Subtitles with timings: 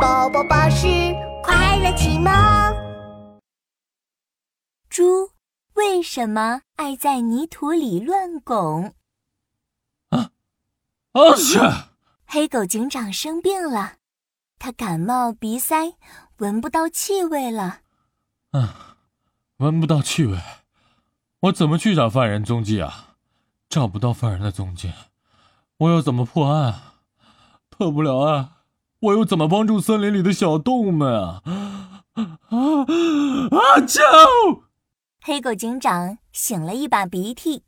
[0.00, 0.86] 宝宝巴士
[1.42, 2.32] 快乐启蒙。
[4.88, 5.30] 猪
[5.74, 8.94] 为什么爱在泥土里乱拱？
[10.08, 10.30] 啊！
[11.12, 11.58] 啊去！
[12.24, 13.96] 黑狗警长生病了，
[14.58, 15.94] 他感冒鼻塞，
[16.38, 17.80] 闻不到气味了。
[18.52, 18.70] 嗯，
[19.58, 20.40] 闻不到气味，
[21.40, 23.16] 我怎么去找犯人踪迹啊？
[23.68, 24.90] 找不到犯人的踪迹，
[25.76, 26.80] 我要怎么破案？
[27.68, 28.52] 破不了案，
[29.00, 31.42] 我又怎么帮助森林里的小动物们啊？
[32.14, 32.38] 啊
[33.50, 33.80] 啊！
[33.86, 34.02] 救！
[35.22, 37.64] 黑狗警长擤了一把鼻涕，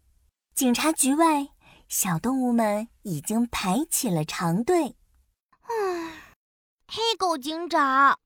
[0.55, 1.49] 警察局外，
[1.89, 4.97] 小动物们已经排起了长队。
[5.63, 6.37] 唉，
[6.87, 8.19] 黑狗警长，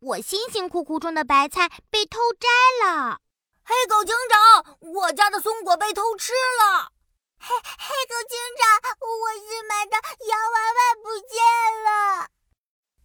[0.00, 2.48] 我辛辛苦苦种的白菜被偷摘
[2.88, 3.20] 了。
[3.62, 6.92] 黑狗警长，我家的松果被偷吃了。
[7.38, 9.92] 黑黑狗警长，我新买的
[10.30, 11.36] 洋娃娃不见
[11.84, 12.30] 了。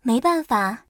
[0.09, 0.85] 没办法，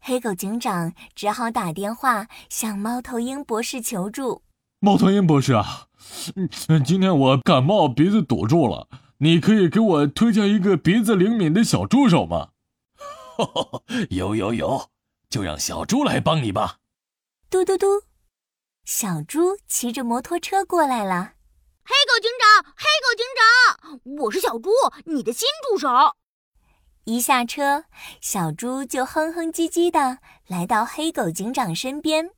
[0.00, 4.40] 黑狗警长只好打电话向猫头鹰博士求助。
[4.80, 5.88] 猫头鹰博士啊，
[6.68, 12.52] 嗯，今天我感冒，鼻子堵住了，你可以给我推荐一个鼻子灵敏的小助手吗？
[14.08, 14.88] 有有有，
[15.28, 16.78] 就让小猪来帮你吧。
[17.50, 18.04] 嘟嘟嘟，
[18.86, 21.34] 小猪骑着摩托车过来了。
[21.84, 24.70] 黑狗警长，黑狗警长，我是小猪，
[25.04, 25.88] 你的新助手。
[27.04, 27.84] 一下车，
[28.20, 32.30] 小猪就哼哼唧唧的来到黑狗警长身边。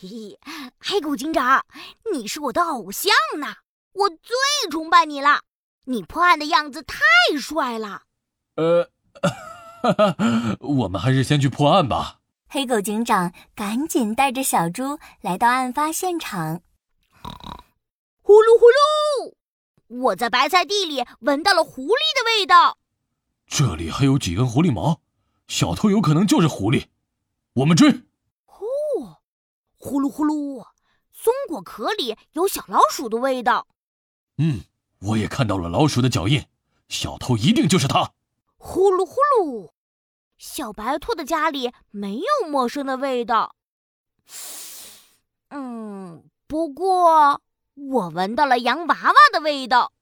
[0.00, 0.38] 嘿嘿，
[0.78, 1.64] 黑狗警长，
[2.12, 3.56] 你是我的偶像呢，
[3.94, 5.40] 我最崇拜你了。
[5.86, 6.96] 你破案的样子太
[7.40, 8.02] 帅了。
[8.54, 8.88] 呃，
[9.82, 10.16] 哈哈，
[10.60, 12.20] 我们还是先去破案吧。
[12.48, 16.60] 黑狗警长赶紧带着小猪来到案发现场。
[18.22, 19.34] 呼噜呼噜！
[19.88, 22.78] 我在白菜地里闻到了狐狸的味道。
[23.46, 25.00] 这里还有几根狐狸毛，
[25.48, 26.86] 小偷有可能就是狐狸。
[27.54, 28.02] 我们追！
[28.44, 28.64] 呼，
[29.78, 30.66] 呼噜呼噜！
[31.12, 33.66] 松果壳里有小老鼠的味道。
[34.38, 34.62] 嗯，
[35.00, 36.44] 我也看到了老鼠的脚印，
[36.88, 38.12] 小偷一定就是他。
[38.56, 39.70] 呼噜呼噜！
[40.38, 43.56] 小白兔的家里没有陌生的味道。
[45.48, 47.40] 嗯，不过。
[47.74, 49.92] 我闻到了洋娃娃的味道，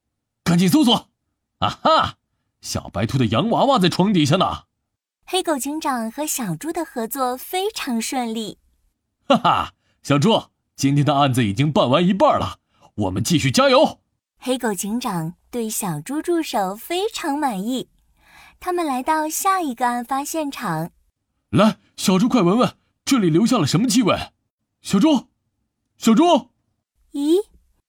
[0.45, 1.11] 赶紧搜索！
[1.59, 2.19] 啊哈，
[2.65, 4.65] 小白兔的洋娃娃在床底下呢。
[5.27, 8.59] 黑狗警长和小猪的合作非常顺利。
[9.29, 12.61] 哈哈，小猪，今天的案子已经办完一半了，
[12.95, 14.01] 我们继续加油。
[14.39, 17.91] 黑狗警长对小猪助手非常满意。
[18.59, 20.91] 他们来到下一个案发现场。
[21.51, 22.75] 来，小猪，快闻闻，
[23.05, 24.33] 这里留下了什么气味？
[24.81, 25.29] 小猪，
[25.99, 26.51] 小猪，
[27.13, 27.37] 咦？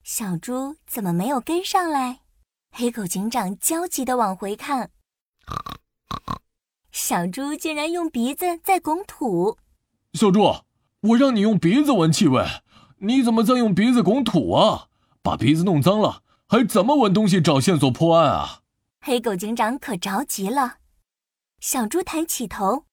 [0.03, 2.19] 小猪怎么没有跟上来？
[2.77, 4.91] 黑狗警长焦急地往回看，
[6.91, 9.57] 小猪竟然用鼻子在拱土。
[10.11, 10.41] 小猪，
[10.99, 12.45] 我让你用鼻子闻气味，
[12.97, 14.89] 你怎么在用鼻子拱土啊？
[15.21, 18.63] 把鼻子弄脏了，还怎么闻东西找线索破案啊？
[18.99, 20.79] 黑狗警长可着急了。
[21.61, 22.83] 小猪抬起头，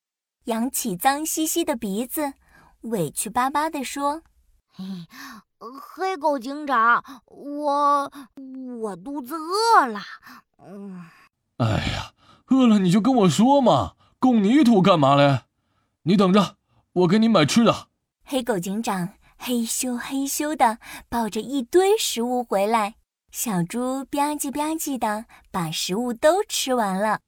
[0.45, 2.35] 扬起脏兮兮的鼻子，
[2.83, 4.23] 委屈巴巴地说
[4.71, 4.85] ：“嘿。”
[5.71, 8.11] 黑狗警长，我
[8.81, 10.01] 我肚子饿了。
[10.57, 11.05] 嗯，
[11.57, 12.13] 哎呀，
[12.47, 15.43] 饿了你就跟我说嘛，拱泥土干嘛嘞？
[16.03, 16.57] 你等着，
[16.93, 17.87] 我给你买吃的。
[18.25, 20.79] 黑狗警长嘿咻嘿咻的
[21.09, 22.95] 抱着一堆食物回来，
[23.31, 27.19] 小猪吧唧吧唧的把食物都吃完了。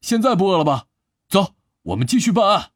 [0.00, 0.86] 现在不饿了吧？
[1.28, 2.70] 走，我们继续办案。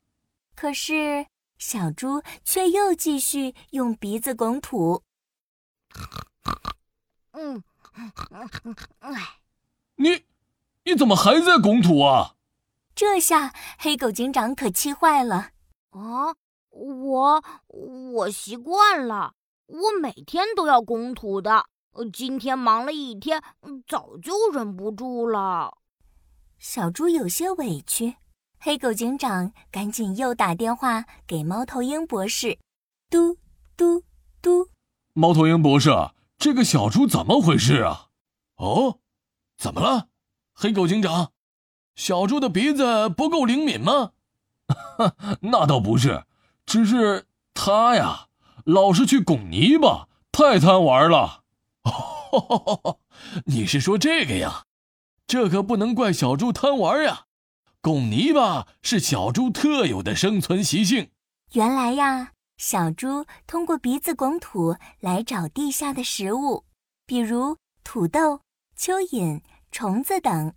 [0.55, 1.27] 可是
[1.59, 5.03] 小猪却又继续用鼻子拱土。
[7.39, 7.63] 嗯，
[9.01, 9.41] 哎，
[9.97, 10.25] 你
[10.85, 12.35] 你怎么还在拱土啊？
[12.95, 15.51] 这下黑狗警长可气坏了。
[15.91, 16.35] 啊，
[16.71, 19.35] 我我习惯了，
[19.67, 21.67] 我每天都要拱土的。
[22.11, 23.43] 今天忙了一天，
[23.87, 25.77] 早就忍不住了。
[26.59, 28.17] 小猪有些委屈，
[28.59, 32.59] 黑狗警长赶紧又打电话给猫头鹰博士。
[33.11, 33.37] 嘟
[33.77, 34.03] 嘟
[34.41, 34.69] 嘟。
[35.13, 35.91] 猫头鹰博士，
[36.39, 38.09] 这个小猪怎么回事啊？
[38.57, 38.99] 哦，
[39.57, 40.09] 怎么了？
[40.53, 41.33] 黑狗警长，
[41.95, 44.13] 小猪的鼻子不够灵敏吗？
[45.41, 46.25] 那倒不是，
[46.67, 48.29] 只是它呀，
[48.65, 51.43] 老是去拱泥巴，太贪玩了。
[51.83, 52.99] 哦
[53.47, 54.65] 你是说这个呀？
[55.27, 57.27] 这可不能怪小猪贪玩呀，
[57.81, 61.11] 拱泥巴是小猪特有的生存习性。
[61.53, 62.33] 原来呀。
[62.59, 66.65] 小猪通过鼻子拱土来找地下的食物，
[67.07, 68.41] 比如土豆、
[68.79, 70.55] 蚯蚓、虫子等。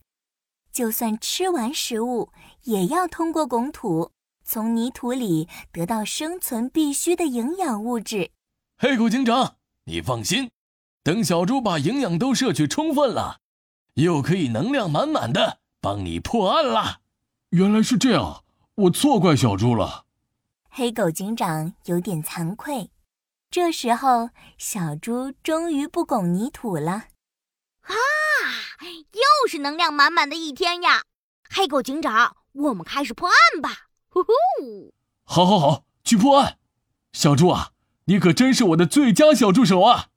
[0.72, 2.32] 就算吃完食物，
[2.64, 4.12] 也要通过拱土。
[4.46, 8.32] 从泥土里得到生存必需的营养物质。
[8.78, 10.50] 黑狗警长，你放心，
[11.04, 13.42] 等小猪把营养都摄取充分了，
[13.96, 17.02] 又可以能量满满的帮你破案啦。
[17.50, 18.44] 原来是这样，
[18.76, 20.06] 我错怪小猪了。
[20.70, 22.92] 黑狗警长有点惭愧。
[23.50, 26.92] 这时候，小猪终于不拱泥土了。
[27.82, 27.96] 啊，
[29.12, 31.04] 又是能量满满的一天呀！
[31.50, 33.88] 黑狗警长，我们开始破案吧！
[34.08, 34.94] 呼呼，
[35.24, 36.60] 好，好，好，去破案！
[37.12, 37.72] 小猪啊，
[38.06, 40.10] 你可真是我的最佳小助手啊！